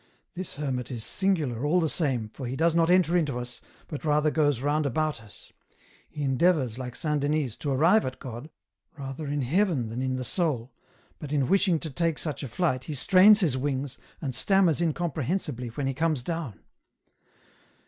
This 0.33 0.55
hermit 0.55 0.89
is 0.89 1.03
singular, 1.03 1.63
all 1.63 1.79
the 1.79 1.87
same, 1.87 2.29
for 2.29 2.47
he 2.47 2.55
does 2.55 2.73
not 2.73 2.89
enter 2.89 3.15
into 3.15 3.37
us, 3.37 3.61
but 3.87 4.03
rather 4.03 4.31
goes 4.31 4.59
round 4.59 4.87
about 4.87 5.21
us; 5.21 5.51
he 6.09 6.23
endeavours, 6.23 6.79
like 6.79 6.95
Saint 6.95 7.19
Denys, 7.21 7.55
to 7.59 7.69
arrive 7.71 8.03
at 8.03 8.17
God, 8.17 8.49
rather 8.97 9.27
in 9.27 9.41
heaven 9.43 9.89
than 9.89 10.01
in 10.01 10.15
the 10.15 10.23
soul, 10.23 10.71
but 11.19 11.31
in 11.31 11.47
wishing 11.47 11.77
to 11.81 11.91
take 11.91 12.17
such 12.17 12.41
a 12.41 12.47
flight, 12.47 12.85
he 12.85 12.95
strains 12.95 13.41
his 13.41 13.55
wings, 13.55 13.99
and 14.21 14.33
stammers 14.33 14.81
incomprehensibly 14.81 15.67
when 15.67 15.85
he 15.85 15.93
comes 15.93 16.23
down. 16.23 16.61